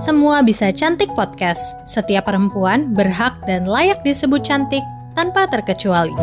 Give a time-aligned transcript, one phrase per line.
[0.00, 1.76] Semua Bisa Cantik Podcast.
[1.84, 4.80] Setiap perempuan berhak dan layak disebut cantik
[5.12, 6.16] tanpa terkecuali.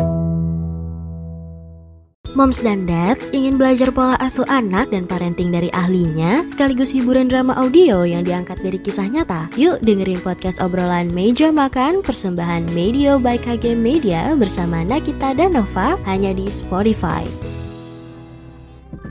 [2.34, 7.54] Moms dan Dads ingin belajar pola asuh anak dan parenting dari ahlinya, sekaligus hiburan drama
[7.54, 9.46] audio yang diangkat dari kisah nyata.
[9.54, 15.94] Yuk dengerin podcast obrolan Meja Makan persembahan Media by KG Media bersama Nakita dan Nova
[16.02, 17.22] hanya di Spotify.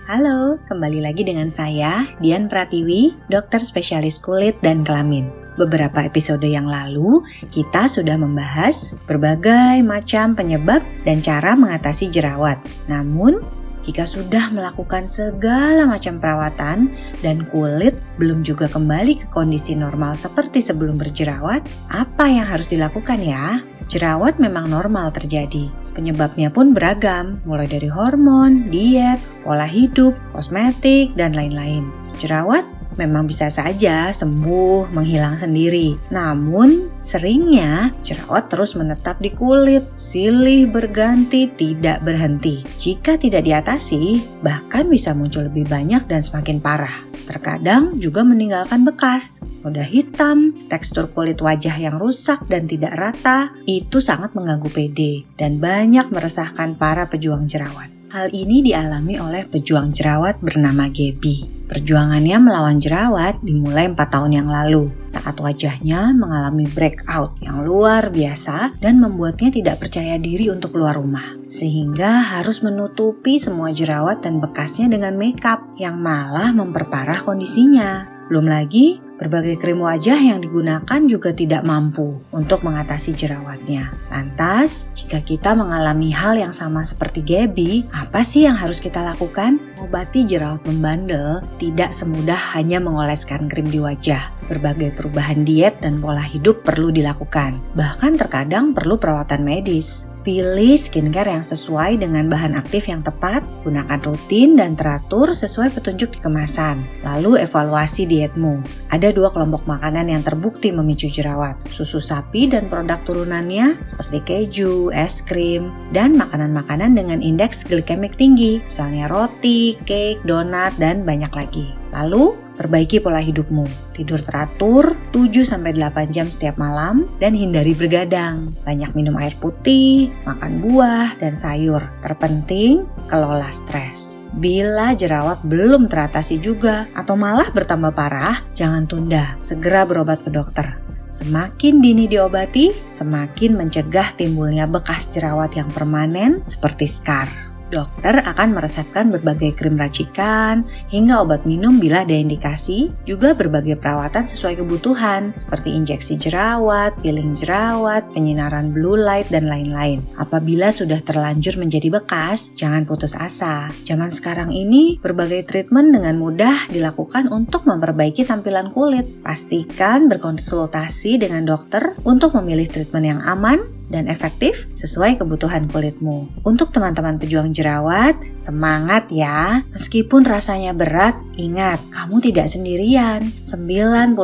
[0.08, 5.28] Halo, kembali lagi dengan saya, Dian Pratiwi, dokter spesialis kulit dan kelamin.
[5.60, 12.56] Beberapa episode yang lalu, kita sudah membahas berbagai macam penyebab dan cara mengatasi jerawat.
[12.88, 13.43] Namun,
[13.84, 16.87] jika sudah melakukan segala macam perawatan
[17.20, 23.20] dan kulit belum juga kembali ke kondisi normal seperti sebelum berjerawat, apa yang harus dilakukan
[23.20, 23.60] ya?
[23.87, 31.33] Jerawat memang normal terjadi, Penyebabnya pun beragam, mulai dari hormon, diet, pola hidup, kosmetik, dan
[31.33, 31.89] lain-lain.
[32.22, 32.61] Jerawat
[32.97, 36.12] memang bisa saja sembuh, menghilang sendiri.
[36.12, 42.66] Namun, seringnya jerawat terus menetap di kulit, silih berganti, tidak berhenti.
[42.78, 47.08] Jika tidak diatasi, bahkan bisa muncul lebih banyak dan semakin parah.
[47.28, 54.00] Terkadang juga meninggalkan bekas, noda hitam, tekstur kulit wajah yang rusak dan tidak rata, itu
[54.00, 57.92] sangat mengganggu PD dan banyak meresahkan para pejuang jerawat.
[58.08, 61.56] Hal ini dialami oleh pejuang jerawat bernama Gaby.
[61.68, 68.80] Perjuangannya melawan jerawat dimulai 4 tahun yang lalu saat wajahnya mengalami breakout yang luar biasa
[68.80, 71.36] dan membuatnya tidak percaya diri untuk keluar rumah.
[71.52, 78.08] Sehingga harus menutupi semua jerawat dan bekasnya dengan makeup yang malah memperparah kondisinya.
[78.31, 83.90] Belum lagi Berbagai krim wajah yang digunakan juga tidak mampu untuk mengatasi jerawatnya.
[84.14, 89.58] Lantas, jika kita mengalami hal yang sama seperti Gaby, apa sih yang harus kita lakukan?
[89.82, 94.30] Obati jerawat membandel tidak semudah hanya mengoleskan krim di wajah.
[94.46, 97.58] Berbagai perubahan diet dan pola hidup perlu dilakukan.
[97.74, 100.06] Bahkan terkadang perlu perawatan medis.
[100.25, 106.17] Pilih skincare yang sesuai dengan bahan aktif yang tepat, gunakan rutin dan teratur sesuai petunjuk
[106.17, 106.81] di kemasan.
[107.05, 108.59] Lalu evaluasi dietmu.
[108.89, 114.89] Ada dua kelompok makanan yang terbukti memicu jerawat, susu sapi dan produk turunannya seperti keju,
[114.89, 121.77] es krim, dan makanan-makanan dengan indeks glikemik tinggi, misalnya roti, cake, donat, dan banyak lagi.
[121.94, 123.94] Lalu, Perbaiki pola hidupmu.
[123.94, 128.50] Tidur teratur 7-8 jam setiap malam dan hindari bergadang.
[128.66, 131.86] Banyak minum air putih, makan buah, dan sayur.
[132.02, 134.18] Terpenting, kelola stres.
[134.34, 139.38] Bila jerawat belum teratasi juga atau malah bertambah parah, jangan tunda.
[139.38, 140.81] Segera berobat ke dokter.
[141.14, 147.47] Semakin dini diobati, semakin mencegah timbulnya bekas jerawat yang permanen seperti scar.
[147.67, 154.23] Dokter akan meresepkan berbagai krim racikan hingga obat minum bila ada indikasi, juga berbagai perawatan
[154.23, 160.00] sesuai kebutuhan seperti injeksi jerawat, peeling jerawat, penyinaran blue light, dan lain-lain.
[160.16, 163.69] Apabila sudah terlanjur menjadi bekas, jangan putus asa.
[163.84, 169.05] Zaman sekarang ini, berbagai treatment dengan mudah dilakukan untuk memperbaiki tampilan kulit.
[169.19, 176.44] Pastikan berkonsultasi dengan dokter untuk memilih treatment yang aman dan efektif sesuai kebutuhan kulitmu.
[176.44, 179.64] Untuk teman-teman pejuang jerawat, semangat ya.
[179.72, 183.31] Meskipun rasanya berat, ingat, kamu tidak sendirian.
[183.44, 184.16] 95%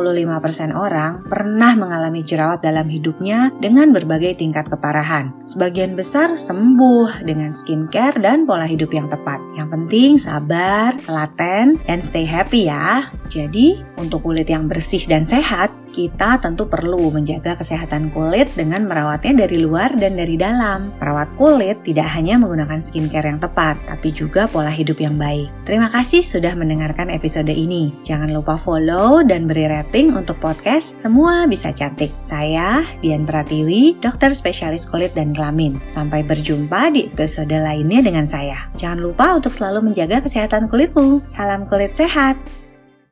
[0.76, 5.32] orang pernah mengalami jerawat dalam hidupnya dengan berbagai tingkat keparahan.
[5.48, 9.40] Sebagian besar sembuh dengan skincare dan pola hidup yang tepat.
[9.56, 13.08] Yang penting sabar, telaten, dan stay happy ya.
[13.28, 19.46] Jadi, untuk kulit yang bersih dan sehat, kita tentu perlu menjaga kesehatan kulit dengan merawatnya
[19.46, 20.90] dari luar dan dari dalam.
[20.98, 25.46] Perawat kulit tidak hanya menggunakan skincare yang tepat, tapi juga pola hidup yang baik.
[25.62, 27.94] Terima kasih sudah mendengarkan episode ini.
[28.02, 32.10] Jangan lupa follow dan beri rating untuk podcast Semua Bisa Cantik.
[32.18, 35.78] Saya Dian Pratiwi, dokter spesialis kulit dan kelamin.
[35.94, 38.66] Sampai berjumpa di episode lainnya dengan saya.
[38.74, 41.22] Jangan lupa untuk selalu menjaga kesehatan kulitmu.
[41.30, 42.63] Salam kulit sehat.